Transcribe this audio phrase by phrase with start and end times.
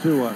[0.00, 0.32] Tua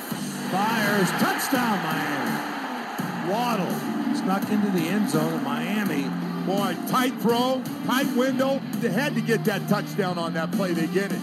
[0.53, 3.32] fires, touchdown Miami.
[3.32, 3.70] Waddle
[4.16, 6.10] snuck into the end zone of Miami.
[6.44, 8.61] Boy, tight throw, tight window.
[8.80, 10.72] They had to get that touchdown on that play.
[10.72, 11.21] They get it.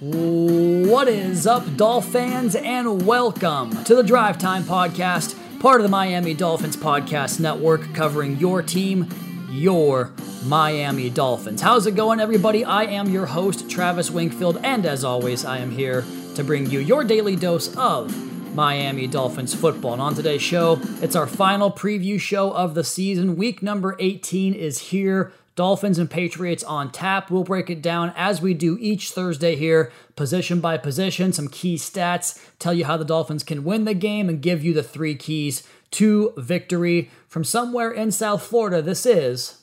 [0.00, 6.34] What is up, Dolphins, and welcome to the Drive Time Podcast, part of the Miami
[6.34, 9.08] Dolphins Podcast Network, covering your team,
[9.50, 10.12] your
[10.44, 11.60] Miami Dolphins.
[11.60, 12.64] How's it going, everybody?
[12.64, 16.80] I am your host, Travis Wingfield, and as always, I am here to bring you
[16.80, 18.14] your daily dose of
[18.54, 19.94] Miami Dolphins football.
[19.94, 23.36] And on today's show, it's our final preview show of the season.
[23.36, 25.32] Week number 18 is here.
[25.56, 27.30] Dolphins and Patriots on tap.
[27.30, 31.76] We'll break it down as we do each Thursday here, position by position, some key
[31.76, 35.14] stats, tell you how the Dolphins can win the game, and give you the three
[35.14, 37.10] keys to victory.
[37.28, 39.62] From somewhere in South Florida, this is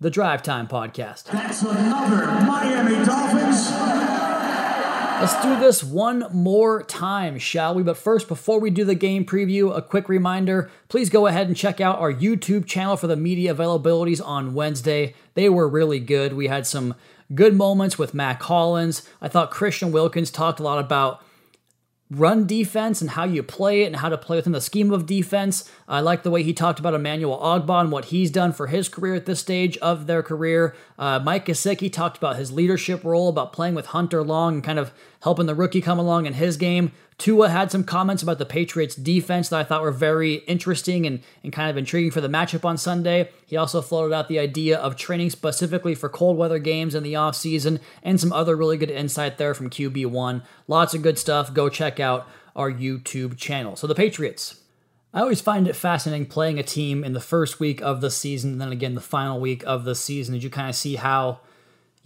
[0.00, 1.24] the Drive Time Podcast.
[1.24, 4.05] That's another Miami Dolphins
[5.18, 7.82] Let's do this one more time, shall we?
[7.82, 11.56] But first, before we do the game preview, a quick reminder please go ahead and
[11.56, 15.14] check out our YouTube channel for the media availabilities on Wednesday.
[15.32, 16.34] They were really good.
[16.34, 16.94] We had some
[17.34, 19.08] good moments with Matt Collins.
[19.22, 21.22] I thought Christian Wilkins talked a lot about
[22.10, 25.06] run defense and how you play it and how to play within the scheme of
[25.06, 25.68] defense.
[25.88, 28.88] I like the way he talked about Emmanuel Ogbah and what he's done for his
[28.88, 30.76] career at this stage of their career.
[30.98, 34.78] Uh, Mike Gesicki talked about his leadership role, about playing with Hunter Long and kind
[34.78, 36.92] of helping the rookie come along in his game.
[37.18, 41.20] Tua had some comments about the Patriots defense that I thought were very interesting and,
[41.42, 43.30] and kind of intriguing for the matchup on Sunday.
[43.46, 47.14] He also floated out the idea of training specifically for cold weather games in the
[47.14, 50.42] offseason and some other really good insight there from QB1.
[50.68, 51.54] Lots of good stuff.
[51.54, 53.76] Go check out our YouTube channel.
[53.76, 54.60] So the Patriots.
[55.14, 58.52] I always find it fascinating playing a team in the first week of the season
[58.52, 61.40] and then again the final week of the season as you kind of see how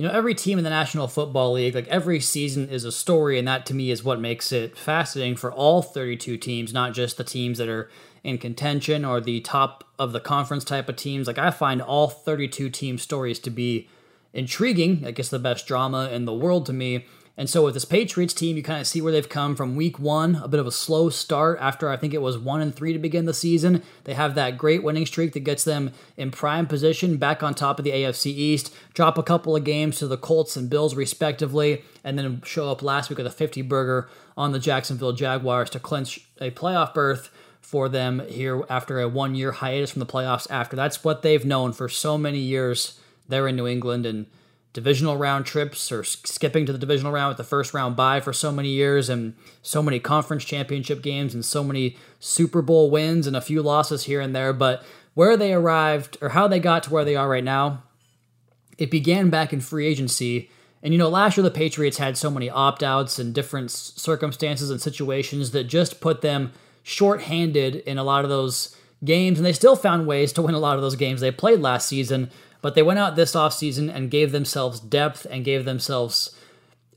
[0.01, 3.39] you know, every team in the National Football League, like every season is a story,
[3.39, 7.19] and that to me is what makes it fascinating for all 32 teams, not just
[7.19, 7.91] the teams that are
[8.25, 11.27] in contention or the top of the conference type of teams.
[11.27, 13.91] Like, I find all 32 team stories to be
[14.33, 15.05] intriguing.
[15.05, 17.05] I guess the best drama in the world to me.
[17.41, 19.99] And so with this Patriots team, you kind of see where they've come from week
[19.99, 22.93] one, a bit of a slow start after I think it was one and three
[22.93, 23.83] to begin the season.
[24.05, 27.79] They have that great winning streak that gets them in prime position back on top
[27.79, 31.83] of the AFC East, drop a couple of games to the Colts and Bills respectively,
[32.05, 35.81] and then show up last week with a 50 burger on the Jacksonville Jaguars to
[35.81, 37.31] clinch a playoff berth
[37.63, 40.77] for them here after a one year hiatus from the playoffs after.
[40.77, 44.27] That's what they've known for so many years there in New England and
[44.73, 48.33] divisional round trips or skipping to the divisional round with the first round bye for
[48.33, 53.27] so many years and so many conference championship games and so many Super Bowl wins
[53.27, 54.53] and a few losses here and there.
[54.53, 57.83] But where they arrived or how they got to where they are right now,
[58.79, 60.51] it began back in free agency.
[60.83, 64.71] And you know, last year the Patriots had so many opt outs and different circumstances
[64.71, 69.39] and situations that just put them short-handed in a lot of those games.
[69.39, 71.89] And they still found ways to win a lot of those games they played last
[71.89, 72.31] season.
[72.63, 76.35] But they went out this offseason and gave themselves depth and gave themselves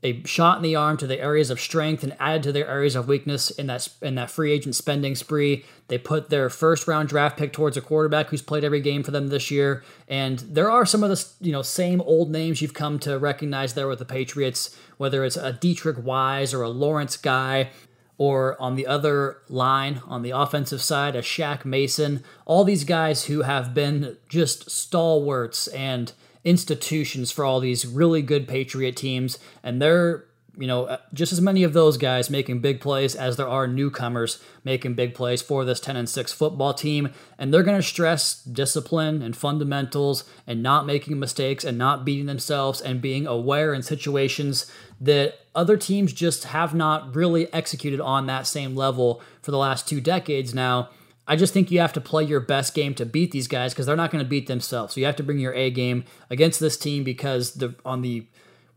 [0.04, 2.94] a shot in the arm to the areas of strength and added to their areas
[2.94, 5.64] of weakness in that in that free agent spending spree.
[5.88, 9.10] They put their first round draft pick towards a quarterback who's played every game for
[9.10, 12.74] them this year, and there are some of the you know same old names you've
[12.74, 17.16] come to recognize there with the Patriots, whether it's a Deatrich Wise or a Lawrence
[17.16, 17.70] Guy
[18.16, 23.24] or on the other line, on the offensive side, a Shaq Mason, all these guys
[23.24, 26.12] who have been just stalwarts and
[26.44, 29.38] institutions for all these really good Patriot teams.
[29.62, 30.26] And they're,
[30.56, 33.66] you know, uh, just as many of those guys making big plays as there are
[33.66, 37.12] newcomers making big plays for this 10 and 6 football team.
[37.38, 42.26] And they're going to stress discipline and fundamentals and not making mistakes and not beating
[42.26, 44.70] themselves and being aware in situations
[45.00, 49.88] that other teams just have not really executed on that same level for the last
[49.88, 50.88] two decades now.
[51.26, 53.86] I just think you have to play your best game to beat these guys because
[53.86, 54.94] they're not going to beat themselves.
[54.94, 58.26] So you have to bring your A game against this team because the on the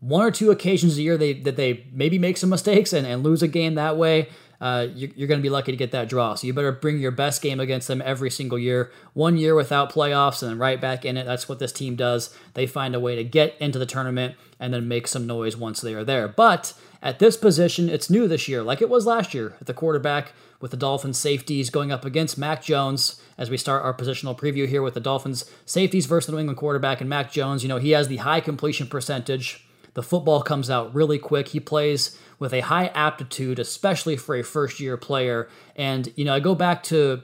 [0.00, 3.22] one or two occasions a year they that they maybe make some mistakes and, and
[3.22, 4.28] lose a game that way
[4.60, 6.34] uh, you, you're going to be lucky to get that draw.
[6.34, 8.90] So you better bring your best game against them every single year.
[9.14, 11.26] One year without playoffs and then right back in it.
[11.26, 12.34] That's what this team does.
[12.54, 15.80] They find a way to get into the tournament and then make some noise once
[15.80, 16.26] they are there.
[16.26, 19.74] But at this position, it's new this year, like it was last year at the
[19.74, 24.36] quarterback with the Dolphins safeties going up against Mac Jones as we start our positional
[24.36, 27.62] preview here with the Dolphins safeties versus the New England quarterback and Mac Jones.
[27.62, 29.67] You know, he has the high completion percentage.
[29.98, 31.48] The football comes out really quick.
[31.48, 35.48] He plays with a high aptitude, especially for a first year player.
[35.74, 37.22] And, you know, I go back to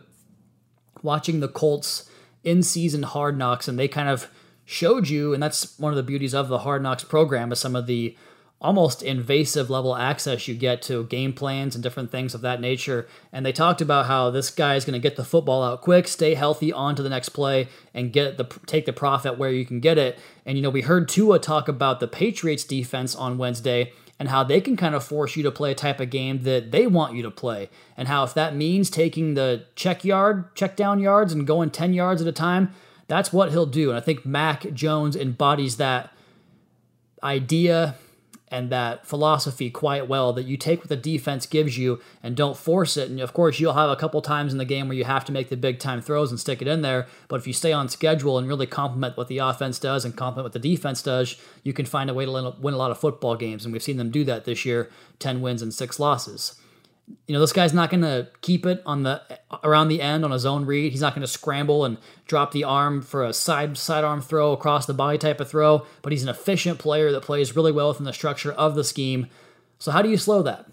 [1.01, 2.11] watching the Colts
[2.43, 4.29] in season hard knocks, and they kind of
[4.65, 7.77] showed you, and that's one of the beauties of the hard knocks program, is some
[7.77, 8.17] of the
[8.65, 13.07] almost invasive level access you get to game plans and different things of that nature.
[13.31, 16.09] And they talked about how this guy is going to get the football out quick,
[16.09, 19.67] stay healthy on to the next play, and get the take the profit where you
[19.67, 20.19] can get it.
[20.47, 24.43] And you know, we heard Tua talk about the Patriots defense on Wednesday and how
[24.43, 27.15] they can kind of force you to play a type of game that they want
[27.15, 27.69] you to play.
[27.99, 31.93] And how if that means taking the check yard, check down yards and going 10
[31.93, 32.73] yards at a time,
[33.09, 33.91] that's what he'll do.
[33.91, 36.13] And I think Mac Jones embodies that
[37.23, 37.97] idea
[38.55, 42.57] and that philosophy quite well that you take what the defense gives you and don't
[42.57, 43.11] force it.
[43.11, 45.33] And of course, you'll have a couple times in the game where you have to
[45.33, 47.09] make the big time throws and stick it in there.
[47.27, 50.45] But if you stay on schedule and really complement what the offense does and complement
[50.45, 51.35] what the defense does,
[51.65, 53.65] you can find a way to win a lot of football games.
[53.65, 56.55] And we've seen them do that this year 10 wins and six losses
[57.27, 59.23] you know, this guy's not going to keep it on the
[59.63, 60.93] around the end on his own read.
[60.93, 64.87] He's not going to scramble and drop the arm for a side sidearm throw across
[64.87, 68.05] the body type of throw, but he's an efficient player that plays really well within
[68.05, 69.27] the structure of the scheme.
[69.79, 70.67] So how do you slow that?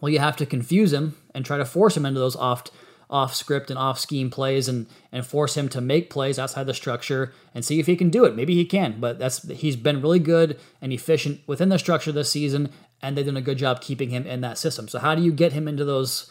[0.00, 2.64] Well, you have to confuse him and try to force him into those off
[3.08, 6.74] off script and off scheme plays and and force him to make plays outside the
[6.74, 8.34] structure and see if he can do it.
[8.34, 12.30] Maybe he can, but that's he's been really good and efficient within the structure this
[12.30, 12.70] season
[13.06, 14.88] and they've done a good job keeping him in that system.
[14.88, 16.28] So how do you get him into those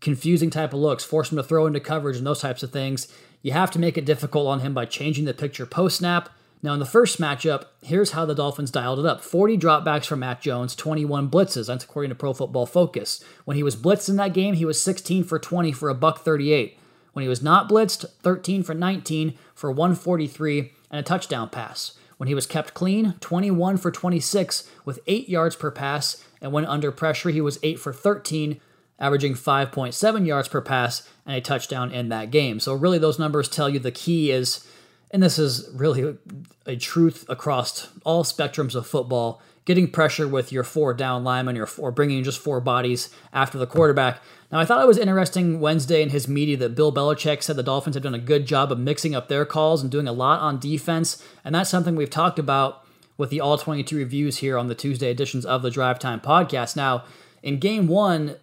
[0.00, 3.12] confusing type of looks, force him to throw into coverage and those types of things?
[3.42, 6.30] You have to make it difficult on him by changing the picture post snap.
[6.62, 10.16] Now, in the first matchup, here's how the Dolphins dialed it up 40 dropbacks for
[10.16, 11.66] Mac Jones, 21 blitzes.
[11.66, 13.22] That's according to Pro Football Focus.
[13.44, 16.20] When he was blitzed in that game, he was 16 for 20 for a buck
[16.20, 16.78] 38.
[17.12, 21.98] When he was not blitzed, 13 for 19 for 143 and a touchdown pass.
[22.16, 26.64] When he was kept clean, 21 for 26 with 8 yards per pass, and when
[26.64, 28.60] under pressure, he was 8 for 13,
[28.98, 32.60] averaging 5.7 yards per pass and a touchdown in that game.
[32.60, 34.66] So, really, those numbers tell you the key is,
[35.10, 36.16] and this is really
[36.66, 41.68] a truth across all spectrums of football getting pressure with your four down linemen or,
[41.78, 44.20] or bringing just four bodies after the quarterback.
[44.52, 47.62] Now, I thought it was interesting Wednesday in his media that Bill Belichick said the
[47.62, 50.40] Dolphins have done a good job of mixing up their calls and doing a lot
[50.40, 51.22] on defense.
[51.44, 52.84] And that's something we've talked about
[53.16, 56.76] with the All 22 reviews here on the Tuesday editions of the Drive Time podcast.
[56.76, 57.04] Now,
[57.42, 58.36] in game one,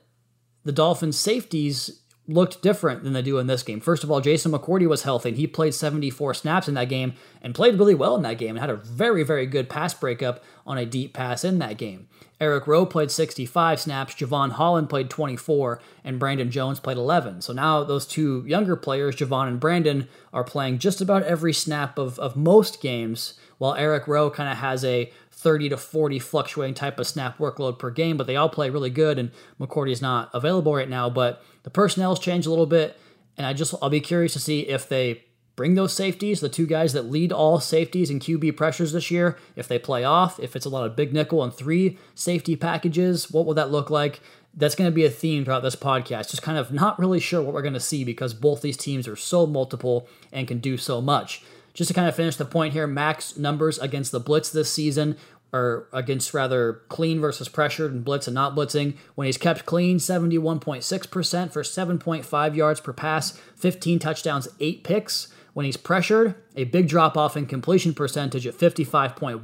[0.64, 2.01] the Dolphins' safeties
[2.32, 3.80] looked different than they do in this game.
[3.80, 7.14] First of all, Jason McCourty was healthy and he played 74 snaps in that game
[7.42, 10.44] and played really well in that game and had a very, very good pass breakup
[10.66, 12.08] on a deep pass in that game.
[12.42, 17.42] Eric Rowe played 65 snaps, Jevon Holland played 24, and Brandon Jones played 11.
[17.42, 22.00] So now those two younger players, Jevon and Brandon, are playing just about every snap
[22.00, 26.74] of, of most games, while Eric Rowe kind of has a 30 to 40 fluctuating
[26.74, 29.30] type of snap workload per game, but they all play really good, and
[29.60, 31.12] McCourty is not available right now.
[31.12, 33.00] But the personnel's changed a little bit,
[33.38, 35.26] and I just I'll be curious to see if they
[35.56, 39.38] bring those safeties, the two guys that lead all safeties and QB pressures this year,
[39.56, 43.30] if they play off, if it's a lot of big nickel and three safety packages,
[43.30, 44.22] what will that look like?
[44.56, 46.32] That's going to be a theme throughout this podcast.
[46.32, 49.08] Just kind of not really sure what we're going to see because both these teams
[49.08, 51.44] are so multiple and can do so much.
[51.74, 55.18] Just to kind of finish the point here, Mac's numbers against the Blitz this season
[55.54, 58.96] or against rather clean versus pressured and blitz and not blitzing.
[59.16, 65.28] When he's kept clean, 71.6% for 7.5 yards per pass, 15 touchdowns, 8 picks.
[65.54, 69.42] When he's pressured, a big drop off in completion percentage at 55.1%,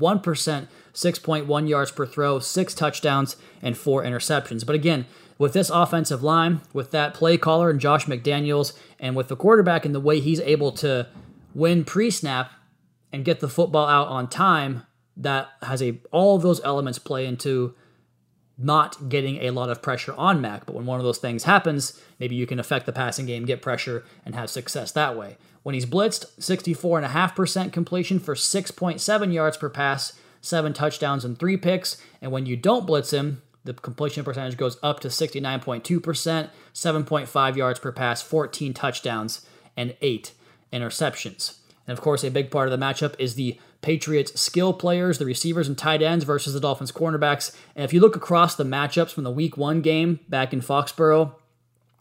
[0.94, 4.66] 6.1 yards per throw, 6 touchdowns, and 4 interceptions.
[4.66, 5.06] But again,
[5.38, 9.86] with this offensive line, with that play caller and Josh McDaniels, and with the quarterback
[9.86, 11.08] and the way he's able to
[11.54, 12.52] win pre snap
[13.12, 14.84] and get the football out on time,
[15.16, 17.76] that has a all of those elements play into
[18.58, 20.66] not getting a lot of pressure on Mac.
[20.66, 23.62] But when one of those things happens, maybe you can affect the passing game, get
[23.62, 25.38] pressure, and have success that way.
[25.64, 32.02] When he's blitzed, 64.5% completion for 6.7 yards per pass, seven touchdowns, and three picks.
[32.22, 37.80] And when you don't blitz him, the completion percentage goes up to 69.2%, 7.5 yards
[37.80, 40.32] per pass, 14 touchdowns, and eight
[40.72, 41.58] interceptions.
[41.88, 45.26] And of course, a big part of the matchup is the Patriots skill players, the
[45.26, 47.56] receivers and tight ends versus the Dolphins cornerbacks.
[47.76, 51.34] And if you look across the matchups from the week one game back in Foxborough,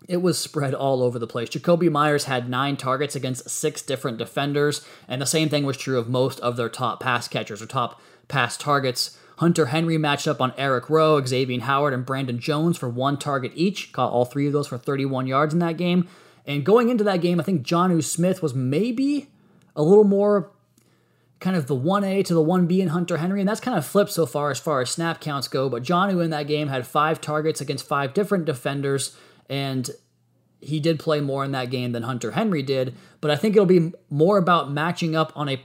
[0.08, 1.48] it was spread all over the place.
[1.48, 5.98] Jakobi Meyers had nine targets against six different defenders, and the same thing was true
[5.98, 9.18] of most of their top pass catchers or top pass targets.
[9.38, 13.52] Hunter Henry matched up on Eric Rowe, Xavier Howard, and Brandon Jones for one target
[13.54, 13.92] each.
[13.92, 16.08] Caught all three of those for 31 yards in that game.
[16.46, 19.28] And going into that game, I think Jonnu Smith was maybe
[19.74, 20.52] a little more
[21.40, 24.12] kind of the 1A to the 1B in Hunter Henry, and that's kind of flipped
[24.12, 25.68] so far as far as snap counts go.
[25.68, 29.16] But Jonnu in that game had five targets against five different defenders,
[29.50, 29.90] and
[30.60, 32.94] he did play more in that game than Hunter Henry did.
[33.20, 35.60] But I think it'll be more about matching up on a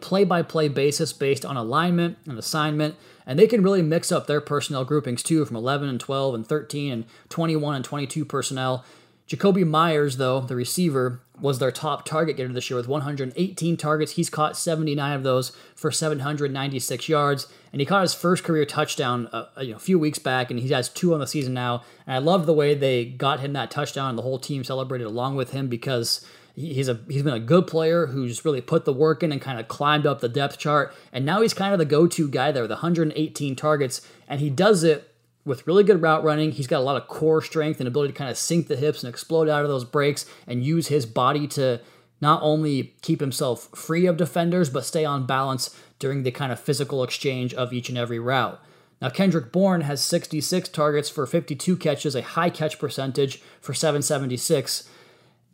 [0.00, 4.26] play by play basis based on alignment and assignment And they can really mix up
[4.26, 8.84] their personnel groupings too from 11 and 12 and 13 and 21 and 22 personnel.
[9.28, 14.12] Jakobi Meyers, though, the receiver, was their top target getter this year with 118 targets.
[14.12, 19.28] He's caught 79 of those for 796 yards, and he caught his first career touchdown
[19.32, 21.26] a, uh, uh, you know, a few weeks back, and he has two on the
[21.26, 21.82] season now.
[22.06, 25.06] And I love the way they got him that touchdown, and the whole team celebrated
[25.06, 28.92] along with him because he's a he's been a good player who's really put the
[28.92, 31.78] work in and kind of climbed up the depth chart, and now he's kind of
[31.78, 35.13] the go-to guy there with 118 targets, and he does it
[35.44, 36.52] with really good route running.
[36.52, 39.02] He's got a lot of core strength and ability to kind of sink the hips
[39.02, 41.80] and explode out of those breaks and use his body to
[42.20, 46.60] not only keep himself free of defenders, but stay on balance during the kind of
[46.60, 48.60] physical exchange of each and every route.
[49.02, 54.88] Now, Kendrick Bourne has 66 targets for 52 catches, a high catch percentage for 776.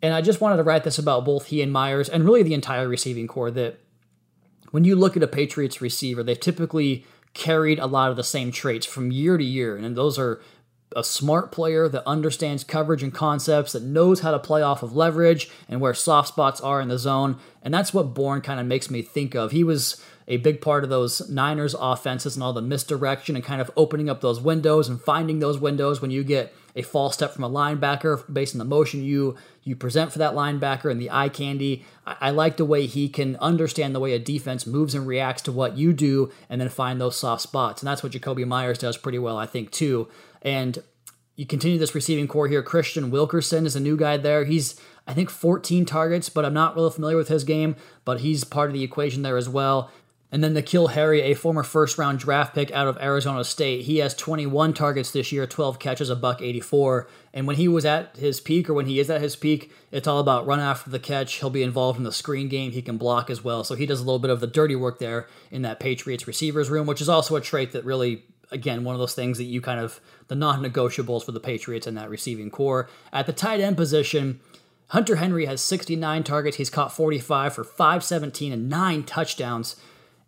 [0.01, 2.53] And I just wanted to write this about both he and Meyers and really the
[2.53, 3.79] entire receiving corps that
[4.71, 8.51] when you look at a Patriots receiver, they typically carried a lot of the same
[8.51, 9.77] traits from year to year.
[9.77, 10.41] And those are
[10.95, 14.95] a smart player that understands coverage and concepts, that knows how to play off of
[14.95, 17.37] leverage and where soft spots are in the zone.
[17.61, 19.51] And that's what Bourne kind of makes me think of.
[19.51, 23.61] He was a big part of those Niners offenses and all the misdirection and kind
[23.61, 27.33] of opening up those windows and finding those windows when you get a false step
[27.33, 31.11] from a linebacker based on the motion you you present for that linebacker and the
[31.11, 31.85] eye candy.
[32.05, 35.43] I, I, like the way he can understand the way a defense moves and reacts
[35.43, 37.81] to what you do and then find those soft spots.
[37.81, 40.07] And that's what Jakobi Meyers does pretty well, I think, too.
[40.41, 40.81] And
[41.35, 42.63] you continue this receiving corps here.
[42.63, 44.45] Kristian Wilkerson is a new guy there.
[44.45, 47.75] He's I think 14 targets, but I'm not really familiar with his game,
[48.05, 49.91] but he's part of the equation there as well.
[50.31, 53.97] And then N'Keal Harry, a former first round draft pick out of Arizona State, he
[53.97, 57.09] has 21 targets this year, 12 catches, a buck 84.
[57.33, 60.07] And when he was at his peak, or when he is at his peak, it's
[60.07, 61.33] all about run after the catch.
[61.35, 62.71] He'll be involved in the screen game.
[62.71, 63.65] He can block as well.
[63.65, 66.69] So he does a little bit of the dirty work there in that Patriots receivers
[66.69, 69.59] room, which is also a trait that really, again, one of those things that you
[69.59, 72.89] kind of, the non negotiables for the Patriots in that receiving corps.
[73.11, 74.39] At the tight end position,
[74.91, 76.55] Hunter Henry has 69 targets.
[76.57, 79.75] He's caught 45 for 517 and nine touchdowns.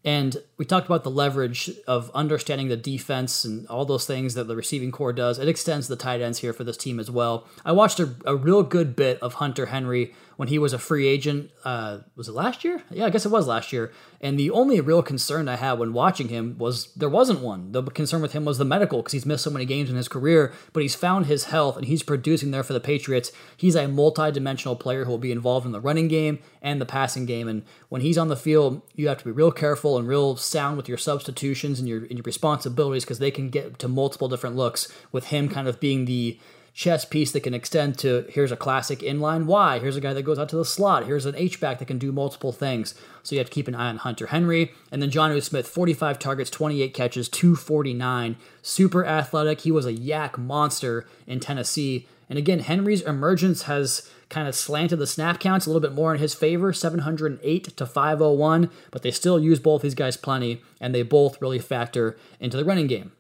[0.06, 4.48] And we talked about the leverage of understanding the defense and all those things that
[4.48, 5.40] the receiving corps does.
[5.40, 7.48] It extends the tight ends here for this team as well.
[7.64, 11.08] I watched a, a real good bit of Hunter Henry when he was a free
[11.08, 11.52] agent.
[11.64, 12.84] Uh, was it last year?
[12.90, 13.92] Yeah, I guess it was last year.
[14.22, 17.72] And the only real concern I had when watching him was there wasn't one.
[17.72, 20.08] The concern with him was the medical because he's missed so many games in his
[20.08, 23.32] career, but he's found his health and he's producing there for the Patriots.
[23.58, 27.26] He's a multi-dimensional player who will be involved in the running game and the passing
[27.26, 27.48] game.
[27.48, 30.78] And when he's on the field, you have to be real careful and real sound
[30.78, 34.56] with your substitutions and your, and your responsibilities because they can get to multiple different
[34.56, 36.40] looks with him kind of being the
[36.74, 40.24] chess piece that can extend to here's a classic inline Y, here's a guy that
[40.24, 42.96] goes out to the slot, here's an H-back that can do multiple things.
[43.22, 44.74] So you have to keep an eye on Hunter Henry.
[44.92, 48.36] And then Jonnu Smith, 45 targets, 28 catches, 249.
[48.62, 49.62] Super athletic.
[49.62, 52.08] He was a YAC monster in Tennessee.
[52.30, 56.14] And again, Henry's emergence has kind of slanted the snap counts a little bit more
[56.14, 60.94] in his favor 708 to 501, but they still use both these guys plenty, and
[60.94, 63.12] they both really factor into the running game.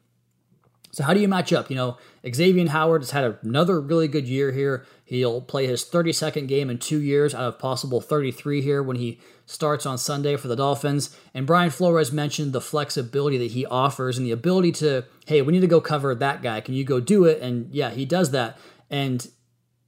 [0.93, 1.71] So how do you match up?
[1.71, 1.97] You know,
[2.31, 4.85] Xavier Howard has had another really good year here.
[5.03, 9.19] He'll play his 32nd game in two years out of possible 33 here when he
[9.47, 11.17] starts on Sunday for the Dolphins.
[11.33, 15.51] And Brian Flores mentioned the flexibility that he offers and the ability to, hey, we
[15.51, 16.61] need to go cover that guy.
[16.61, 17.41] Can you go do it?
[17.41, 18.59] And yeah, he does that.
[18.91, 19.27] And,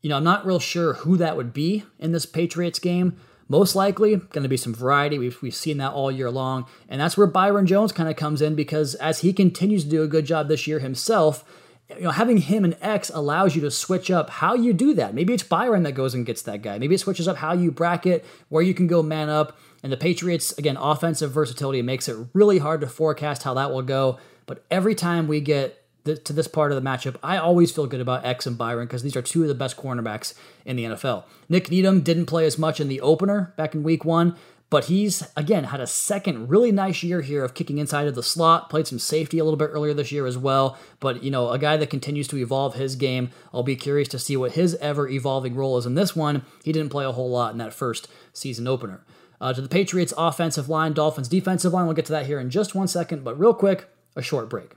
[0.02, 3.16] you know, I'm not real sure who that would be in this Patriots game.
[3.48, 5.20] Most likely, going to be some variety.
[5.20, 6.66] We've, we've seen that all year long.
[6.90, 10.04] And that's where Byron Jones kind of comes in because as he continues to do
[10.04, 11.44] a good job this year himself,
[11.90, 15.14] you know, having him and X allows you to switch up how you do that.
[15.14, 16.80] Maybe it's Byron that goes and gets that guy.
[16.80, 19.58] Maybe it switches up how you bracket, where you can go man up.
[19.84, 23.84] And the Patriots, again, offensive versatility makes it really hard to forecast how that will
[23.84, 24.18] go.
[24.48, 28.02] But every time we get to this part of the matchup, I always feel good
[28.02, 30.34] about X and Byron because these are two of the best cornerbacks
[30.64, 31.24] in the NFL.
[31.50, 34.36] Nik Needham didn't play as much in the opener back in week one,
[34.70, 38.24] but he's, again, had a second really nice year here of kicking inside of the
[38.24, 40.78] slot, played some safety a little bit earlier this year as well.
[41.00, 43.30] But, you know, a guy that continues to evolve his game.
[43.54, 46.44] I'll be curious to see what his ever evolving role is in this one.
[46.64, 49.04] He didn't play a whole lot in that first season opener.
[49.40, 52.50] Uh, to the Patriots offensive line, Dolphins defensive line, we'll get to that here in
[52.50, 54.76] just one second, but real quick, a short break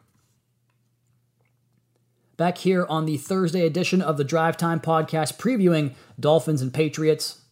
[2.39, 7.43] back here on the Thursday edition of the Drive Time podcast, previewing Dolphins and Patriots.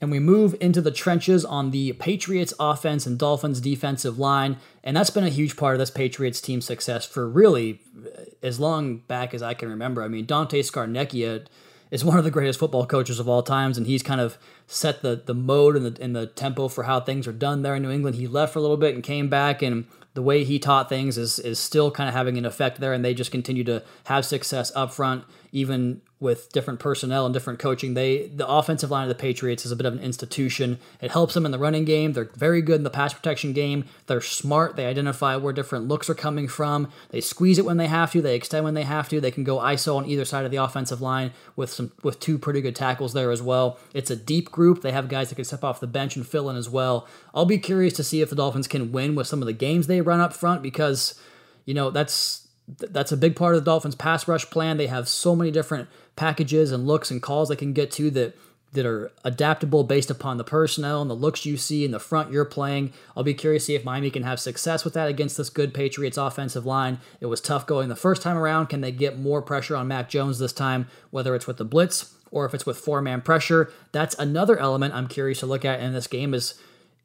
[0.00, 4.58] And we move into the trenches on the Patriots offense and Dolphins defensive line.
[4.84, 8.60] And that's been a huge part of this Patriots team success for really uh, as
[8.60, 10.02] long back as I can remember.
[10.02, 11.46] I mean, Dante Scarnecchia
[11.90, 14.38] is one of the greatest football coaches of all times, and he's kind of
[14.68, 17.74] set the, the mode and the, and the tempo for how things are done there
[17.74, 18.16] in New England.
[18.16, 19.86] He left for a little bit and came back, and
[20.16, 23.04] the way he taught things is is still kind of having an effect there, and
[23.04, 25.24] they just continue to have success up front,
[25.56, 27.94] even with different personnel and different coaching.
[27.94, 30.78] They the offensive line of the Patriots is a bit of an institution.
[31.00, 32.12] It helps them in the running game.
[32.12, 33.86] They're very good in the pass protection game.
[34.06, 34.76] They're smart.
[34.76, 36.90] They identify where different looks are coming from.
[37.08, 38.20] They squeeze it when they have to.
[38.20, 39.18] They extend when they have to.
[39.18, 42.36] They can go ISO on either side of the offensive line with some with two
[42.36, 43.78] pretty good tackles there as well.
[43.94, 44.82] It's a deep group.
[44.82, 47.08] They have guys that can step off the bench and fill in as well.
[47.34, 49.86] I'll be curious to see if the Dolphins can win with some of the games
[49.86, 51.18] they run up front because
[51.64, 54.76] you know that's that's a big part of the Dolphins pass rush plan.
[54.76, 58.36] They have so many different packages and looks and calls they can get to that
[58.72, 62.30] that are adaptable based upon the personnel and the looks you see in the front
[62.30, 62.92] you're playing.
[63.16, 65.72] I'll be curious to see if Miami can have success with that against this good
[65.72, 66.98] Patriots offensive line.
[67.20, 68.66] It was tough going the first time around.
[68.66, 72.14] Can they get more pressure on Mac Jones this time, whether it's with the blitz
[72.30, 73.72] or if it's with four-man pressure?
[73.92, 76.54] That's another element I'm curious to look at in this game is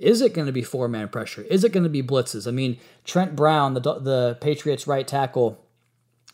[0.01, 1.43] is it going to be four-man pressure?
[1.43, 2.48] Is it going to be blitzes?
[2.48, 5.63] I mean, Trent Brown, the the Patriots right tackle,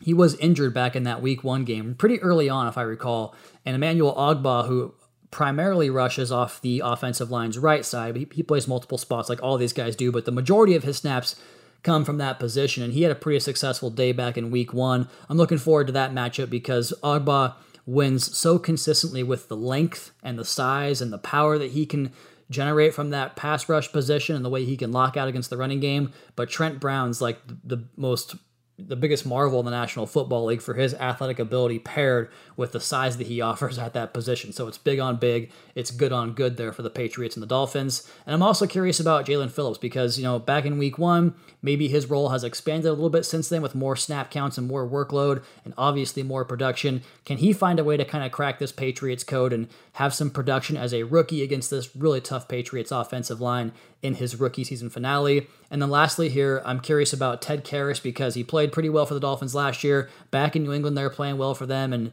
[0.00, 3.34] he was injured back in that week one game pretty early on, if I recall.
[3.64, 4.94] And Emmanuel Ogbah, who
[5.30, 9.58] primarily rushes off the offensive line's right side, he, he plays multiple spots like all
[9.58, 11.36] these guys do, but the majority of his snaps
[11.82, 12.82] come from that position.
[12.82, 15.08] And he had a pretty successful day back in week one.
[15.28, 17.54] I'm looking forward to that matchup because Ogbah
[17.86, 22.12] wins so consistently with the length and the size and the power that he can
[22.50, 25.56] generate from that pass rush position and the way he can lock out against the
[25.56, 26.12] running game.
[26.36, 28.36] But Trent Brown's like the most
[28.78, 32.80] the biggest marvel in the National Football League for his athletic ability paired with the
[32.80, 34.52] size that he offers at that position.
[34.52, 37.46] So it's big on big, it's good on good there for the Patriots and the
[37.46, 38.06] Dolphins.
[38.26, 41.88] And I'm also curious about Jaelan Phillips because, you know, back in week one, maybe
[41.88, 44.86] his role has expanded a little bit since then with more snap counts and more
[44.86, 47.02] workload and obviously more production.
[47.24, 50.30] Can he find a way to kind of crack this Patriots code and have some
[50.30, 53.72] production as a rookie against this really tough Patriots offensive line
[54.02, 55.46] in his rookie season finale?
[55.70, 59.14] And then lastly, here, I'm curious about Ted Karras because he played pretty well for
[59.14, 60.08] the Dolphins last year.
[60.30, 61.92] Back in New England, they're playing well for them.
[61.92, 62.12] And,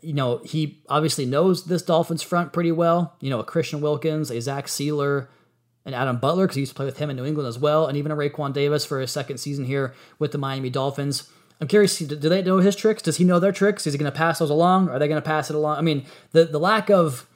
[0.00, 3.16] you know, he obviously knows this Dolphins front pretty well.
[3.20, 5.28] You know, a Christian Wilkins, a Zach Sieler,
[5.84, 7.86] and Adam Butler, because he used to play with him in New England as well,
[7.86, 11.30] and even a Raekwon Davis for his second season here with the Miami Dolphins.
[11.60, 13.02] I'm curious, do they know his tricks?
[13.02, 13.86] Does he know their tricks?
[13.86, 14.88] Is he going to pass those along?
[14.88, 15.76] Are they going to pass it along?
[15.76, 17.26] I mean, the, the lack of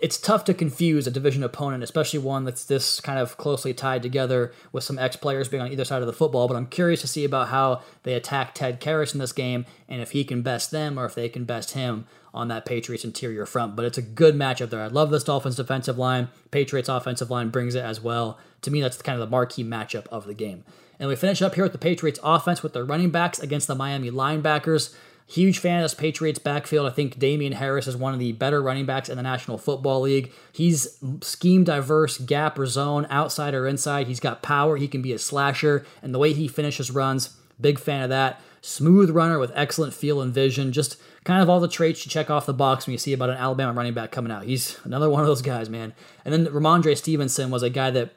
[0.00, 4.02] it's tough to confuse a division opponent, especially one that's this kind of closely tied
[4.02, 6.48] together with some ex players being on either side of the football.
[6.48, 10.00] But I'm curious to see about how they attack Ted Karras in this game and
[10.00, 13.44] if he can best them or if they can best him on that Patriots interior
[13.44, 13.76] front.
[13.76, 14.80] But it's a good matchup there.
[14.80, 16.28] I love this Dolphins defensive line.
[16.50, 18.38] Patriots offensive line brings it as well.
[18.62, 20.64] To me, that's kind of the marquee matchup of the game.
[20.98, 23.74] And we finish up here with the Patriots offense with their running backs against the
[23.74, 24.94] Miami linebackers.
[25.32, 26.86] Huge fan of this Patriots backfield.
[26.86, 30.02] I think Damien Harris is one of the better running backs in the National Football
[30.02, 30.30] League.
[30.52, 34.08] He's scheme diverse, gap or zone, outside or inside.
[34.08, 34.76] He's got power.
[34.76, 35.86] He can be a slasher.
[36.02, 38.42] And the way he finishes runs, big fan of that.
[38.60, 40.70] Smooth runner with excellent feel and vision.
[40.70, 43.30] Just kind of all the traits you check off the box when you see about
[43.30, 44.44] an Alabama running back coming out.
[44.44, 45.94] He's another one of those guys, man.
[46.26, 48.10] And then Rhamondre Stevenson was a guy that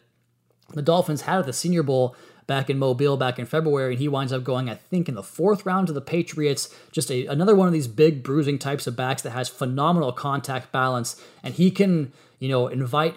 [0.73, 2.13] the Dolphins had at the Senior Bowl
[2.47, 5.23] back in Mobile back in February, and he winds up going, I think, in the
[5.23, 6.73] fourth round to the Patriots.
[6.91, 10.71] Just a, another one of these big bruising types of backs that has phenomenal contact
[10.71, 13.15] balance, and he can, you know, invite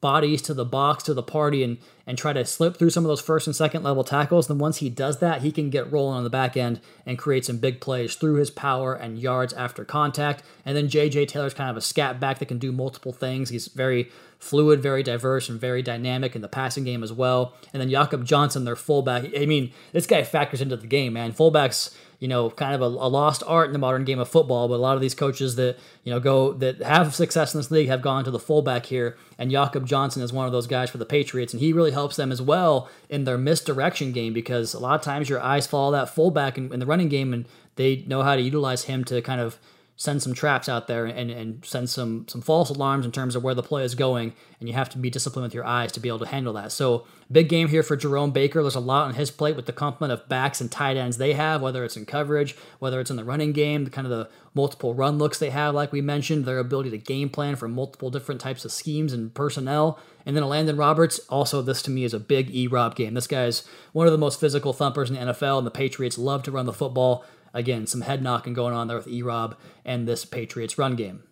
[0.00, 1.78] bodies to the box to the party and
[2.12, 4.46] and try to slip through some of those first and second level tackles.
[4.46, 7.46] Then once he does that, he can get rolling on the back end and create
[7.46, 10.42] some big plays through his power and yards after contact.
[10.66, 13.48] And then JJ Taylor's kind of a scat back that can do multiple things.
[13.48, 17.54] He's very fluid, very diverse, and very dynamic in the passing game as well.
[17.72, 19.24] And then Jakob Johnson, their fullback.
[19.34, 21.32] I mean, this guy factors into the game, man.
[21.32, 24.68] Fullbacks you know, kind of a, a, lost art in the modern game of football.
[24.68, 27.72] But a lot of these coaches that you know go that have success in this
[27.72, 30.88] league have gone to the fullback here, and Jakob Johnson is one of those guys
[30.88, 34.74] for the Patriots, and he really helps them as well in their misdirection game because
[34.74, 37.46] a lot of times your eyes follow that fullback in, in the running game, and
[37.76, 39.56] they know how to utilize him to kind of
[39.94, 43.44] send some traps out there and, and send some some false alarms in terms of
[43.44, 46.00] where the play is going, and you have to be disciplined with your eyes to
[46.00, 46.72] be able to handle that.
[46.72, 48.62] So big game here for Jerome Baker.
[48.62, 51.32] There's a lot on his plate with the complement of backs and tight ends they
[51.32, 54.28] have, whether it's in coverage, whether it's in the running game, the kind of the
[54.54, 58.10] multiple run looks they have, like we mentioned, their ability to game plan for multiple
[58.10, 59.98] different types of schemes and personnel.
[60.26, 63.14] And then Elandon Roberts, also this to me is a big E-Rob game.
[63.14, 66.42] This guy's one of the most physical thumpers in the NFL, and the Patriots love
[66.44, 67.24] to run the football.
[67.54, 71.22] Again, some head knocking going on there with E-Rob and this Patriots run game.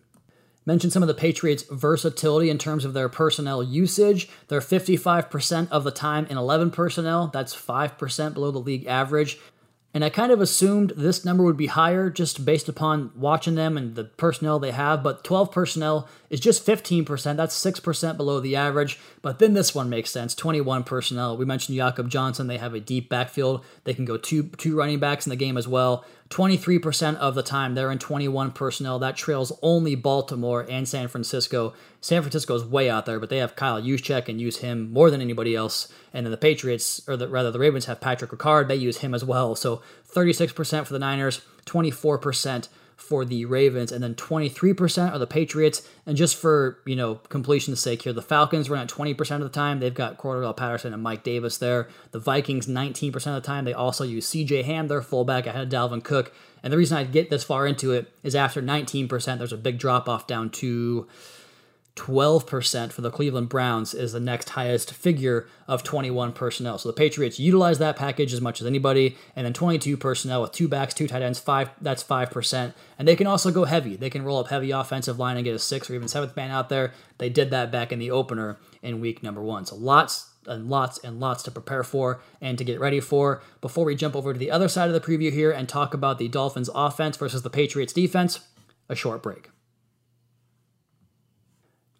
[0.65, 4.29] Mention some of the Patriots' versatility in terms of their personnel usage.
[4.47, 7.27] They're 55% of the time in 11 personnel.
[7.27, 9.39] That's 5% below the league average.
[9.93, 13.75] And I kind of assumed this number would be higher just based upon watching them
[13.75, 15.03] and the personnel they have.
[15.03, 17.35] But 12 personnel is just 15%.
[17.35, 18.99] That's 6% below the average.
[19.21, 21.35] But then this one makes sense 21 personnel.
[21.35, 22.47] We mentioned Jakob Johnson.
[22.47, 23.65] They have a deep backfield.
[23.83, 26.05] They can go two, two running backs in the game as well.
[26.31, 28.97] 23% of the time they're in 21 personnel.
[28.99, 31.73] That trails only Baltimore and San Francisco.
[31.99, 35.11] San Francisco is way out there, but they have Kyle Juszczyk and use him more
[35.11, 35.91] than anybody else.
[36.13, 38.69] And then the Patriots, or the, rather the Ravens, have Patrick Ricard.
[38.69, 39.55] They use him as well.
[39.55, 42.69] So 36% for the Niners, 24%
[43.01, 45.87] for the Ravens, and then 23% are the Patriots.
[46.05, 49.49] And just for you know completion's sake here, the Falcons run at 20% of the
[49.49, 49.79] time.
[49.79, 51.89] They've got Cordarrelle Patterson and Mike Davis there.
[52.11, 53.65] The Vikings 19% of the time.
[53.65, 54.63] They also use C.J.
[54.63, 56.33] Ham, their fullback, ahead of Dalvin Cook.
[56.63, 59.79] And the reason I get this far into it is after 19%, there's a big
[59.79, 61.07] drop off down to
[61.95, 66.77] 12% for the Cleveland Browns is the next highest figure of 21 personnel.
[66.77, 70.53] So the Patriots utilize that package as much as anybody, and then 22 personnel with
[70.53, 71.69] two backs, two tight ends, five.
[71.81, 73.97] That's five percent, and they can also go heavy.
[73.97, 76.49] They can roll up heavy offensive line and get a six or even seventh man
[76.49, 76.93] out there.
[77.17, 79.65] They did that back in the opener in week number one.
[79.65, 83.41] So lots and lots and lots to prepare for and to get ready for.
[83.59, 86.19] Before we jump over to the other side of the preview here and talk about
[86.19, 88.39] the Dolphins offense versus the Patriots defense,
[88.87, 89.49] a short break.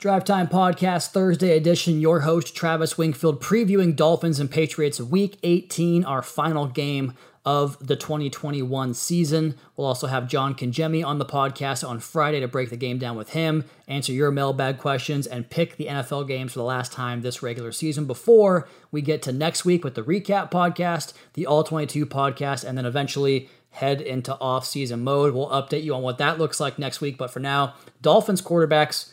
[0.02, 2.02] Drive Time Podcast Thursday edition.
[2.02, 7.14] Your host, Travis Wingfield, previewing Dolphins and Patriots Week 18, our final game
[7.46, 9.56] of the 2021 season.
[9.76, 13.16] We'll also have John Congemi on the podcast on Friday to break the game down
[13.16, 17.22] with him, answer your mailbag questions, and pick the NFL games for the last time
[17.22, 21.64] this regular season before we get to next week with the recap podcast, the All
[21.64, 25.36] 22 podcast, and then eventually head into off-season mode.
[25.36, 29.11] We'll update you on what that looks like next week, but for now, Dolphins quarterbacks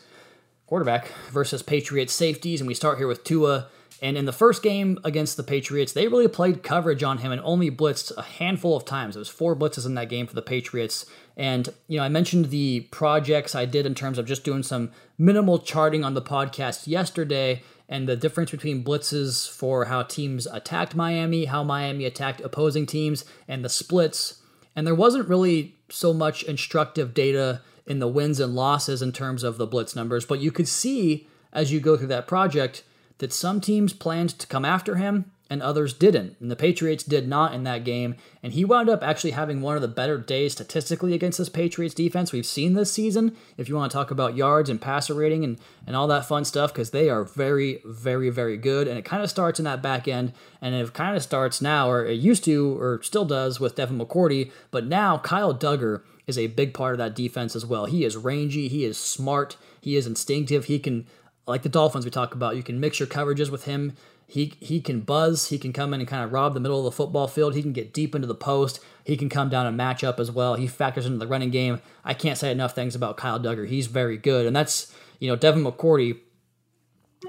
[0.69, 2.61] quarterback versus Patriots safeties.
[2.61, 3.69] And we start here with Tua.
[4.03, 7.41] And in the first game against the Patriots, they really played coverage on him and
[7.43, 9.15] only blitzed a handful of times.
[9.15, 11.07] It was four blitzes in that game for the Patriots.
[11.35, 14.91] And, you know, I mentioned the projects I did in terms of just doing some
[15.17, 20.95] minimal charting on the podcast yesterday and the difference between blitzes for how teams attacked
[20.95, 24.43] Miami, how Miami attacked opposing teams, and the splits.
[24.75, 29.43] And there wasn't really so much instructive data in the wins and losses in terms
[29.43, 32.83] of the blitz numbers, but you could see as you go through that project
[33.17, 36.35] that some teams planned to come after him and others didn't.
[36.39, 38.15] And the Patriots did not in that game.
[38.43, 41.95] And he wound up actually having one of the better days statistically against this Patriots
[41.95, 43.35] defense we've seen this season.
[43.57, 46.45] If you want to talk about yards and passer rating and, and all that fun
[46.45, 48.87] stuff, because they are very, very, very good.
[48.87, 50.33] And it kind of starts in that back end.
[50.61, 53.97] And it kind of starts now, or it used to, or still does with Devin
[53.97, 54.51] McCourty.
[54.69, 57.85] But now Kyle Dugger is a big part of that defense as well.
[57.85, 60.65] He is rangy, he is smart, he is instinctive.
[60.65, 61.07] He can,
[61.45, 63.93] like the Dolphins we talk about, you can mix your coverages with him.
[64.27, 65.49] He he can buzz.
[65.49, 67.55] He can come in and kind of rob the middle of the football field.
[67.55, 68.79] He can get deep into the post.
[69.03, 70.53] He can come down and match up as well.
[70.53, 71.81] He factors into the running game.
[72.05, 73.67] I can't say enough things about Kyle Dugger.
[73.67, 76.19] He's very good, and that's you know Devin McCourty.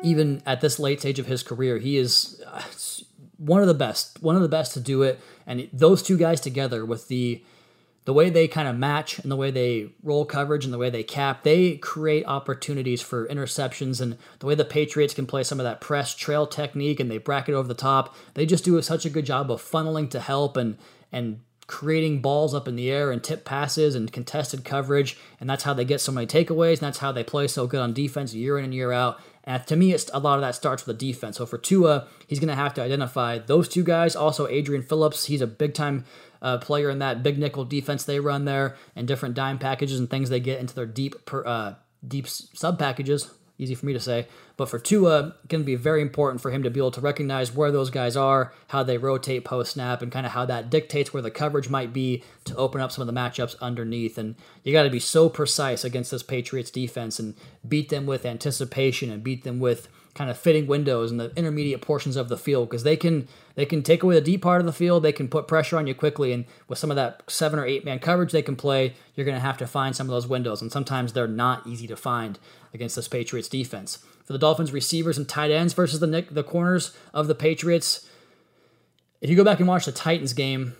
[0.02, 2.62] Even at this late stage of his career, he is uh,
[3.38, 4.22] one of the best.
[4.22, 5.18] One of the best to do it.
[5.46, 7.42] And those two guys together with the
[8.04, 10.90] the way they kind of match and the way they roll coverage and the way
[10.90, 14.00] they cap, they create opportunities for interceptions.
[14.00, 17.18] And the way the Patriots can play some of that press trail technique and they
[17.18, 20.56] bracket over the top, they just do such a good job of funneling to help
[20.56, 20.78] and
[21.12, 25.16] and creating balls up in the air and tip passes and contested coverage.
[25.38, 26.78] And that's how they get so many takeaways.
[26.78, 29.20] And that's how they play so good on defense year in and year out.
[29.44, 31.36] And to me, it's, a lot of that starts with the defense.
[31.36, 34.16] So for Tua, he's going to have to identify those two guys.
[34.16, 36.04] Also, Adrian Phillips, he's a big time
[36.42, 40.08] uh, player in that big nickel defense they run there, and different dime packages and
[40.08, 41.74] things they get into their deep per, uh,
[42.06, 43.30] deep sub packages.
[43.58, 44.26] Easy for me to say,
[44.56, 47.54] but for Tua, going to be very important for him to be able to recognize
[47.54, 51.12] where those guys are, how they rotate post snap, and kind of how that dictates
[51.12, 54.16] where the coverage might be to open up some of the matchups underneath.
[54.16, 57.34] And you got to be so precise against this Patriots defense and
[57.68, 61.80] beat them with anticipation and beat them with kind of fitting windows in the intermediate
[61.80, 64.66] portions of the field because they can they can take away the deep part of
[64.66, 65.02] the field.
[65.02, 67.84] They can put pressure on you quickly, and with some of that seven or eight
[67.84, 70.62] man coverage they can play, you're going to have to find some of those windows,
[70.62, 72.38] and sometimes they're not easy to find
[72.74, 73.98] against this Patriots defense.
[74.24, 78.08] For the Dolphins receivers and tight ends versus the the corners of the Patriots,
[79.20, 80.74] if you go back and watch the Titans game,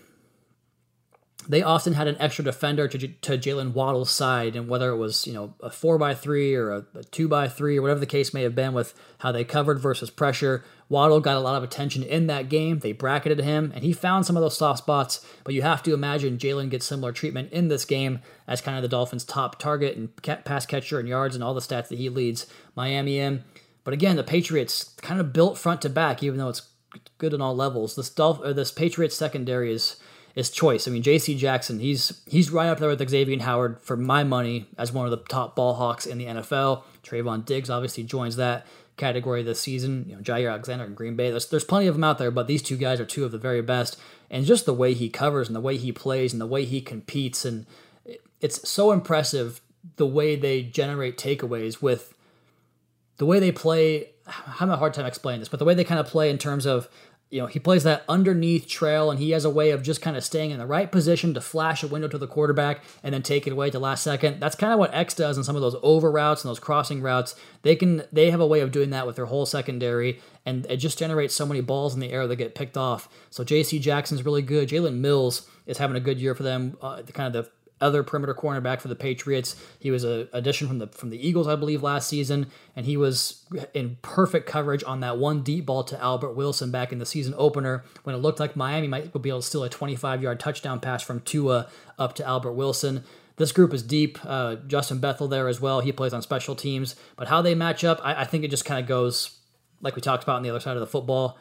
[1.49, 5.27] they often had an extra defender to, to Jaylen Waddle's side, and whether it was
[5.27, 8.07] you know a four by three or a, a, two by three or whatever the
[8.07, 11.63] case may have been with how they covered versus pressure, Waddle got a lot of
[11.63, 12.81] attention in that game.
[12.81, 15.25] They bracketed him, and he found some of those soft spots.
[15.45, 18.83] But you have to imagine Jaylen gets similar treatment in this game as kind of
[18.83, 22.09] the Dolphins' top target and pass catcher and yards and all the stats that he
[22.09, 23.45] leads Miami in.
[23.85, 26.69] But again, the Patriots kind of built front to back, even though it's
[27.19, 27.97] good on all levels.
[27.97, 29.97] This Dolph- this Patriots secondary is
[30.35, 30.87] is choice.
[30.87, 31.37] I mean, J.C.
[31.37, 35.07] Jackson, he's he's right up there with Xavier and Howard for my money as one
[35.07, 36.83] of the top ball hawks in the NFL.
[37.03, 38.67] Trevon Diggs obviously joins that
[38.97, 40.07] category this season.
[40.09, 41.31] You know, Jaire Alexander in Green Bay.
[41.31, 43.39] There's there's plenty of them out there, but these two guys are two of the
[43.39, 43.99] very best.
[44.31, 46.81] And just the way he covers and the way he plays and the way he
[46.81, 47.67] competes and
[48.41, 49.61] it's so impressive
[49.97, 52.15] the way they generate takeaways with
[53.19, 54.11] the way they play.
[54.27, 56.39] I'm having a hard time explaining this, but the way they kind of play in
[56.39, 56.89] terms of
[57.31, 60.17] you know, he plays that underneath trail and he has a way of just kind
[60.17, 63.23] of staying in the right position to flash a window to the quarterback and then
[63.23, 64.41] take it away at the last second.
[64.41, 67.01] That's kind of what X does in some of those over routes and those crossing
[67.01, 67.37] routes.
[67.63, 70.79] They can they have a way of doing that with their whole secondary and it
[70.79, 73.09] just generates so many balls in the air that get picked off.
[73.31, 74.69] So JC Jackson's really good.
[74.69, 76.77] Jalen Mills is having a good year for them.
[76.83, 79.57] Uh, kind of the other perimeter cornerback for the Patriots.
[79.79, 82.97] He was a addition from the from the Eagles, I believe, last season, and he
[82.97, 87.07] was in perfect coverage on that one deep ball to Albert Wilson back in the
[87.07, 90.41] season opener when it looked like Miami might be able to steal a 25 yard
[90.41, 93.05] touchdown pass from Tua up to Albert Wilson.
[93.37, 94.19] This group is deep.
[94.23, 95.81] Uh, Justin Bethel there as well.
[95.81, 98.67] He plays on special teams, but how they match up, I, I think it just
[98.67, 99.39] kind of goes
[99.81, 101.39] like we talked about on the other side of the football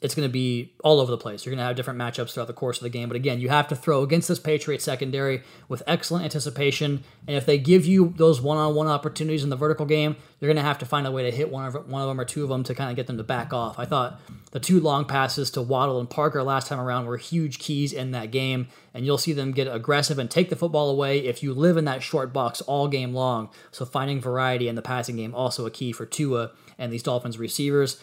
[0.00, 1.44] it's going to be all over the place.
[1.44, 3.08] You're going to have different matchups throughout the course of the game.
[3.08, 7.04] But again, you have to throw against this Patriots secondary with excellent anticipation.
[7.26, 10.62] And if they give you those one-on-one opportunities in the vertical game, you're going to
[10.62, 12.48] have to find a way to hit one of one of them or two of
[12.48, 13.78] them to kind of get them to back off.
[13.78, 14.18] I thought
[14.52, 18.12] the two long passes to Waddle and Parker last time around were huge keys in
[18.12, 21.52] that game, and you'll see them get aggressive and take the football away if you
[21.52, 23.50] live in that short box all game long.
[23.70, 27.38] So finding variety in the passing game also a key for Tua and these Dolphins
[27.38, 28.00] receivers.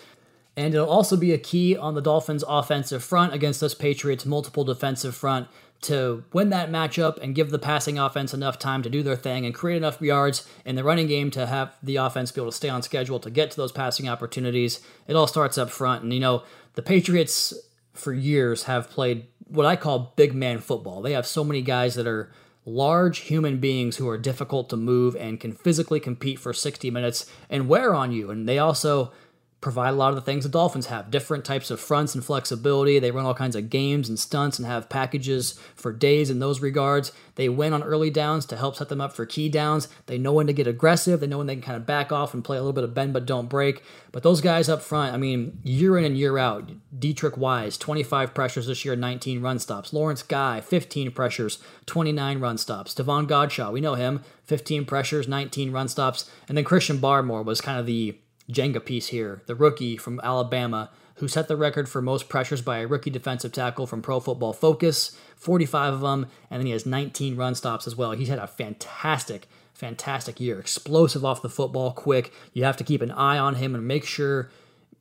[0.58, 4.64] And it'll also be a key on the Dolphins' offensive front against this Patriots' multiple
[4.64, 5.48] defensive front
[5.82, 9.46] to win that matchup and give the passing offense enough time to do their thing
[9.46, 12.58] and create enough yards in the running game to have the offense be able to
[12.58, 14.82] stay on schedule to get to those passing opportunities.
[15.08, 16.02] It all starts up front.
[16.02, 16.42] And, you know,
[16.74, 17.54] the Patriots
[17.94, 21.04] for years have played what I call big man football.
[21.04, 22.32] They have so many guys that are
[22.66, 27.32] large human beings who are difficult to move and can physically compete for 60 minutes
[27.50, 28.32] and wear on you.
[28.32, 29.12] And they also
[29.60, 33.00] provide a lot of the things the Dolphins have different types of fronts and flexibility.
[33.00, 36.62] They run all kinds of games and stunts and have packages for days in those
[36.62, 37.12] regards.
[37.36, 39.88] They win on early downs to help set them up for key downs.
[40.06, 41.20] They know when to get aggressive.
[41.20, 42.94] They know when they can kind of back off and play a little bit of
[42.94, 43.82] bend but don't break.
[44.12, 48.36] But those guys up front, I mean, year in and year out, Deatrich Wise, 25
[48.36, 49.92] pressures this year, 19 run stops.
[49.92, 52.94] Lawrence Guy, 15 pressures, 29 run stops.
[52.94, 56.30] Davon Godchaux, we know him, 15 pressures, 19 run stops.
[56.48, 58.18] And then Christian Barmore was kind of the
[58.52, 59.42] Jenga piece here.
[59.46, 63.52] The rookie from Alabama who set the record for most pressures by a rookie defensive
[63.52, 67.88] tackle from Pro Football Focus, 45 of them, and then he has 19 run stops
[67.88, 68.12] as well.
[68.12, 70.60] He's had a fantastic, fantastic year.
[70.60, 72.32] Explosive off the football, quick.
[72.54, 74.52] You have to keep an eye on him and make sure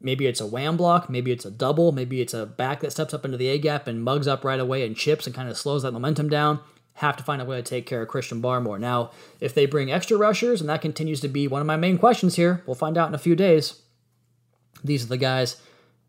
[0.00, 3.12] maybe it's a wham block, maybe it's a double, maybe it's a back that steps
[3.12, 5.58] up into the A gap and mugs up right away and chips and kind of
[5.58, 6.60] slows that momentum down
[6.96, 8.80] have to find a way to take care of Christian Barmore.
[8.80, 11.98] Now, if they bring extra rushers, and that continues to be one of my main
[11.98, 13.82] questions here, we'll find out in a few days.
[14.82, 15.60] These are the guys.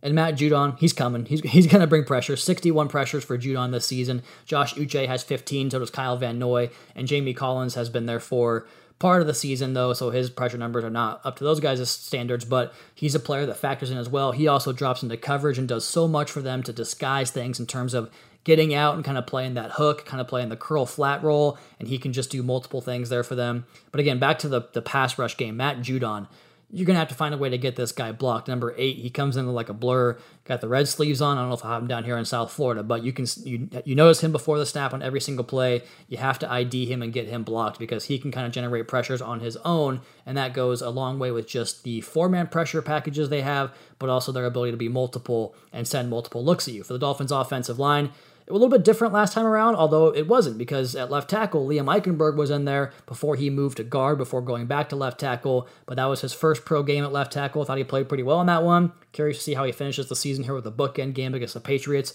[0.01, 1.25] And Matt Judon, he's coming.
[1.25, 2.35] He's, he's going to bring pressure.
[2.35, 4.23] 61 pressures for Judon this season.
[4.45, 6.69] Josh Uche has 15, so does Kyle Van Noy.
[6.95, 8.67] And Jamie Collins has been there for
[8.99, 11.89] part of the season, though, so his pressure numbers are not up to those guys'
[11.89, 14.31] standards, but he's a player that factors in as well.
[14.31, 17.67] He also drops into coverage and does so much for them to disguise things in
[17.67, 18.09] terms of
[18.47, 21.57] getting out and kind of playing that hook, kind of playing the curl flat roll,
[21.79, 23.65] and he can just do multiple things there for them.
[23.91, 26.27] But again, back to the, the pass rush game, Matt Judon.
[26.71, 28.47] You're gonna have to find a way to get this guy blocked.
[28.47, 31.37] Number eight, he comes in like a blur, got the red sleeves on.
[31.37, 33.25] I don't know if I have him down here in South Florida, but you can
[33.43, 35.83] you you notice him before the snap on every single play.
[36.09, 38.87] You have to ID him and get him blocked because he can kind of generate
[38.87, 42.47] pressures on his own, and that goes a long way with just the four man
[42.47, 46.67] pressure packages they have, but also their ability to be multiple and send multiple looks
[46.67, 46.83] at you.
[46.83, 48.11] For the Dolphins' offensive line,
[48.49, 51.85] a little bit different last time around, although it wasn't because at left tackle, Liam
[51.85, 55.67] Eichenberg was in there before he moved to guard, before going back to left tackle.
[55.85, 57.61] But that was his first pro game at left tackle.
[57.61, 58.93] I thought he played pretty well in that one.
[59.11, 61.59] Curious to see how he finishes the season here with a bookend game against the
[61.59, 62.13] Patriots.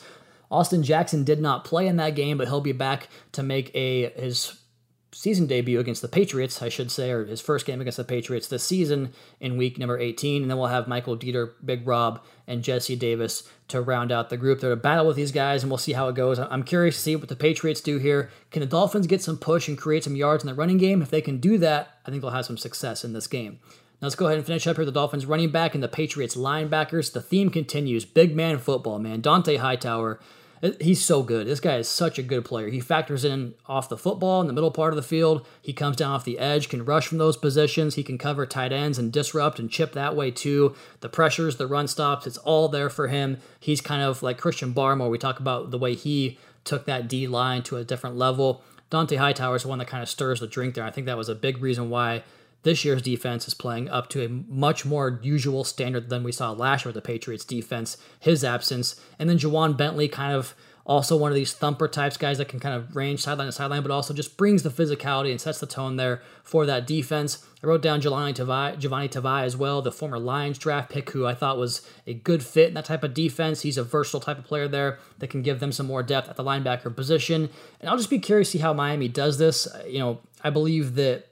[0.51, 4.11] Austin Jackson did not play in that game, but he'll be back to make a
[4.11, 4.62] his
[5.13, 8.49] season debut against the Patriots, I should say, or his first game against the Patriots
[8.49, 10.43] this season in week number 18.
[10.43, 14.37] And then we'll have Michael Deiter, Big Rob, and Jesse Davis to round out the
[14.37, 14.61] group.
[14.61, 16.39] They're to battle with these guys, and we'll see how it goes.
[16.39, 18.31] I'm curious to see what the Patriots do here.
[18.51, 21.03] Can the Dolphins get some push and create some yards in the running game?
[21.03, 23.61] If they can do that, I think they'll have some success in this game.
[24.01, 24.85] Now let's go ahead and finish up here.
[24.85, 27.13] The Dolphins running back and the Patriots linebackers.
[27.13, 28.05] The theme continues.
[28.05, 29.23] Big man football, man.
[29.23, 30.19] Dont'a Hightower
[30.81, 31.49] He's so good.
[31.49, 32.69] This guy is such a good player.
[32.69, 35.45] He factors in off the football in the middle part of the field.
[35.61, 37.97] He comes down off the edge, can rush from those positions.
[37.97, 40.77] He can cover tight ends and disrupt and chip that way too.
[41.01, 43.39] The pressures, the run stops, it's all there for him.
[43.59, 45.11] He's kind of like Christian Barmore.
[45.11, 48.63] We talk about the way he took that D line to a different level.
[48.89, 50.85] Dont'a Hightower is one that kind of stirs the drink there.
[50.85, 52.23] I think that was a big reason why
[52.63, 56.53] this year's defense is playing up to a much more usual standard than we saw
[56.53, 59.01] last year with the Patriots defense, his absence.
[59.19, 62.59] And then Ja'Whaun Bentley kind of also one of these thumper types guys that can
[62.59, 65.67] kind of range sideline to sideline, but also just brings the physicality and sets the
[65.67, 67.47] tone there for that defense.
[67.63, 71.27] I wrote down Jahlani Tavai, Jahlani Tavai as well, the former Lions draft pick, who
[71.27, 73.63] I thought was a good fit in that type of defense.
[73.63, 76.37] He's a versatile type of player there that can give them some more depth at
[76.37, 77.49] the linebacker position.
[77.81, 79.69] And I'll just be curious to see how Miami does this.
[79.87, 81.29] You know, I believe that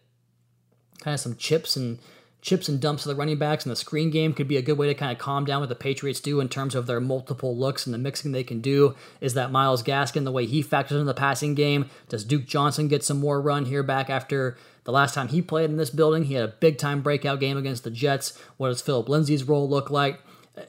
[1.00, 1.98] kind of some chips and
[2.42, 4.78] chips and dumps of the running backs and the screen game could be a good
[4.78, 7.56] way to kind of calm down what the Patriots do in terms of their multiple
[7.56, 8.94] looks and the mixing they can do.
[9.20, 11.90] Is that Myles Gaskin, the way he factors in the passing game?
[12.08, 15.68] Does Duke Johnson get some more run here back after the last time he played
[15.68, 16.24] in this building?
[16.24, 18.38] He had a big time breakout game against the Jets.
[18.56, 20.20] What does Phillip Lindsay's role look like?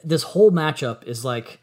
[0.04, 1.58] This whole matchup is like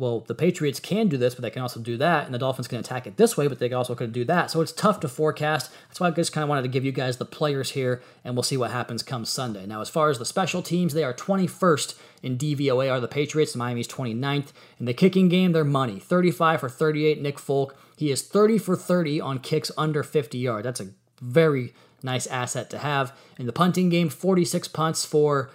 [0.00, 2.66] well, the Patriots can do this, but they can also do that, and the Dolphins
[2.66, 4.50] can attack it this way, but they also could do that.
[4.50, 5.70] So it's tough to forecast.
[5.88, 8.34] That's why I just kind of wanted to give you guys the players here, and
[8.34, 9.66] we'll see what happens come Sunday.
[9.66, 13.54] Now, as far as the special teams, they are 21st in DVOA, are the Patriots.
[13.54, 14.52] Miami's 29th.
[14.78, 15.98] In the kicking game, they're money.
[15.98, 17.76] 35 for 38, Nick Folk.
[17.98, 20.64] He is 30 for 30 on kicks under 50 yards.
[20.64, 20.88] That's a
[21.20, 23.14] very nice asset to have.
[23.38, 25.50] In the punting game, 46 punts for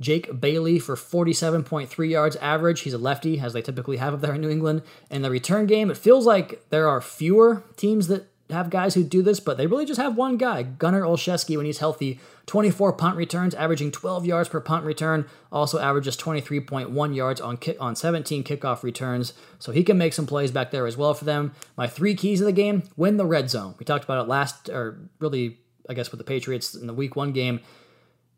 [0.00, 2.80] Jake Bailey for 47.3 yards average.
[2.80, 4.82] He's a lefty, as they typically have up there in New England.
[5.10, 9.04] In the return game, it feels like there are fewer teams that have guys who
[9.04, 12.18] do this, but they really just have one guy, Gunner Olszewski, when he's healthy.
[12.46, 15.26] 24 punt returns, averaging 12 yards per punt return.
[15.52, 19.34] Also averages 23.1 yards on on 17 kickoff returns.
[19.58, 21.52] So he can make some plays back there as well for them.
[21.76, 23.74] My three keys of the game: win the red zone.
[23.78, 25.58] We talked about it last, or really,
[25.88, 27.60] I guess, with the Patriots in the Week One game.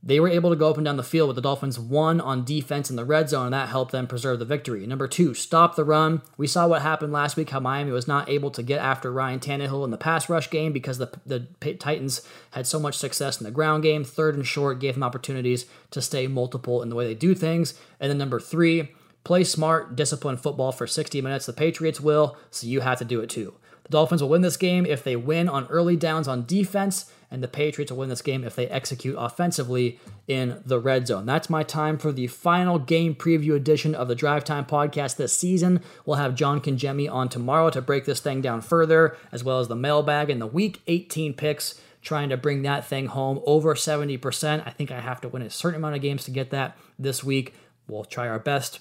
[0.02, 2.44] They were able to go up and down the field with the Dolphins one on
[2.44, 4.86] defense in the red zone, and that helped them preserve the victory.
[4.86, 6.22] Number two, stop the run.
[6.38, 9.40] We saw what happened last week, how Miami was not able to get after Ryan
[9.40, 11.40] Tannehill in the pass rush game because the, the
[11.74, 14.02] Titans had so much success in the ground game.
[14.02, 17.74] Third and short gave them opportunities to stay multiple in the way they do things.
[18.00, 18.92] And then number three,
[19.24, 21.44] play smart, disciplined football for 60 minutes.
[21.44, 23.54] The Patriots will, so you have to do it too.
[23.82, 27.42] The Dolphins will win this game if they win on early downs on defense and
[27.42, 31.26] the Patriots will win this game if they execute offensively in the red zone.
[31.26, 35.36] That's my time for the final game preview edition of the Drive Time podcast this
[35.36, 35.80] season.
[36.04, 39.68] We'll have John Congemi on tomorrow to break this thing down further, as well as
[39.68, 44.66] the mailbag and the Week 18 picks trying to bring that thing home over 70%.
[44.66, 47.22] I think I have to win a certain amount of games to get that this
[47.22, 47.54] week.
[47.86, 48.80] We'll try our best.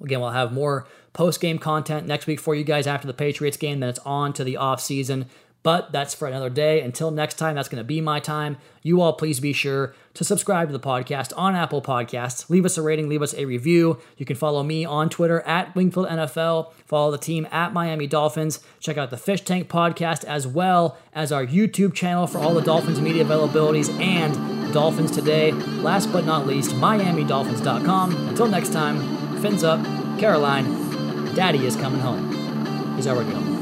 [0.00, 3.56] Again, we'll have more post game content next week for you guys after the Patriots
[3.56, 3.80] game.
[3.80, 5.26] Then it's on to the off season.
[5.64, 6.82] But that's for another day.
[6.82, 8.58] Until next time, that's going to be my time.
[8.82, 12.50] You all please be sure to subscribe to the podcast on Apple Podcasts.
[12.50, 13.98] Leave us a rating, leave us a review.
[14.18, 16.70] You can follow me on Twitter at Wingfield NFL.
[16.84, 18.60] Follow the team at Miami Dolphins.
[18.78, 22.60] Check out the Fish Tank podcast as well as our YouTube channel for all the
[22.60, 25.52] Dolphins media availabilities and Dolphins Today.
[25.52, 28.28] Last but not least, MiamiDolphins.com.
[28.28, 29.82] Until next time, fins up,
[30.18, 32.96] Caroline, Daddy is coming home.
[32.96, 33.53] He's already home.